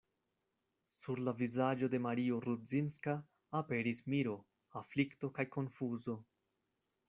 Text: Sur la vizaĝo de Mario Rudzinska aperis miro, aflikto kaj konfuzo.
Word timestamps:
Sur 0.99 1.19
la 1.27 1.33
vizaĝo 1.41 1.89
de 1.95 1.99
Mario 2.07 2.39
Rudzinska 2.47 3.15
aperis 3.61 4.03
miro, 4.15 4.37
aflikto 4.85 5.33
kaj 5.39 5.49
konfuzo. 5.59 6.21